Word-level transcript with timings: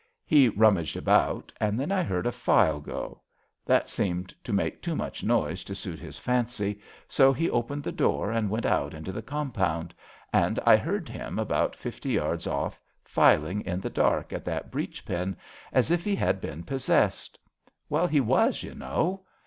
He 0.25 0.49
rummaged 0.49 0.97
about, 0.97 1.53
and 1.61 1.79
then 1.79 1.91
I 1.91 2.01
heard 2.01 2.25
a 2.25 2.31
file 2.31 2.79
go.^ 2.79 3.19
That 3.67 3.87
seemed 3.87 4.33
to 4.43 4.51
make 4.51 4.81
too 4.81 4.95
much 4.95 5.23
noise 5.23 5.63
to 5.65 5.75
suit 5.75 5.99
his 5.99 6.17
fancy, 6.17 6.81
so 7.07 7.31
he 7.31 7.51
opened 7.51 7.83
the 7.83 7.91
door 7.91 8.31
and 8.31 8.49
went 8.49 8.65
out 8.65 8.95
into 8.95 9.11
the 9.11 9.21
compound, 9.21 9.93
and 10.33 10.59
I 10.65 10.75
heard 10.75 11.07
him, 11.07 11.37
about 11.37 11.75
fifty 11.75 12.13
yards 12.13 12.47
off, 12.47 12.79
filing 13.03 13.61
in 13.61 13.79
the 13.79 13.91
dark 13.91 14.33
at 14.33 14.43
that 14.45 14.71
breech 14.71 15.05
pin 15.05 15.37
as 15.71 15.91
if 15.91 16.03
he 16.03 16.15
had 16.15 16.41
been 16.41 16.63
possessed. 16.63 17.37
Well, 17.87 18.07
he 18.07 18.21
was, 18.21 18.63
you 18.63 18.73
know. 18.73 19.21